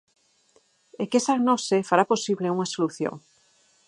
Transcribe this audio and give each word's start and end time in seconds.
E 1.01 1.03
que 1.09 1.19
esa 1.21 1.35
gnose 1.39 1.87
fará 1.89 2.03
posible 2.13 2.53
unha 2.55 2.71
solución. 2.73 3.15